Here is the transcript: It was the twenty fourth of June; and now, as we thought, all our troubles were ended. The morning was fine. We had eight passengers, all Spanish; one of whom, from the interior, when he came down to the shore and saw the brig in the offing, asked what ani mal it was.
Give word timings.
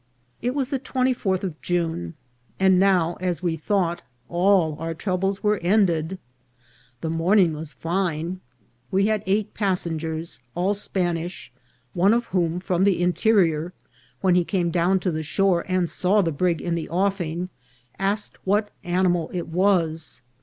It 0.41 0.55
was 0.55 0.69
the 0.69 0.79
twenty 0.79 1.13
fourth 1.13 1.43
of 1.43 1.61
June; 1.61 2.15
and 2.59 2.79
now, 2.79 3.17
as 3.21 3.43
we 3.43 3.55
thought, 3.55 4.01
all 4.29 4.75
our 4.79 4.95
troubles 4.95 5.43
were 5.43 5.59
ended. 5.59 6.17
The 7.01 7.09
morning 7.11 7.53
was 7.53 7.73
fine. 7.73 8.41
We 8.89 9.05
had 9.05 9.21
eight 9.27 9.53
passengers, 9.53 10.39
all 10.55 10.73
Spanish; 10.73 11.51
one 11.93 12.15
of 12.15 12.25
whom, 12.33 12.59
from 12.59 12.83
the 12.83 12.99
interior, 12.99 13.73
when 14.21 14.33
he 14.33 14.43
came 14.43 14.71
down 14.71 14.99
to 15.01 15.11
the 15.11 15.21
shore 15.21 15.65
and 15.67 15.87
saw 15.87 16.23
the 16.23 16.31
brig 16.31 16.63
in 16.63 16.73
the 16.73 16.89
offing, 16.89 17.49
asked 17.99 18.39
what 18.43 18.71
ani 18.83 19.09
mal 19.09 19.29
it 19.31 19.49
was. 19.49 20.23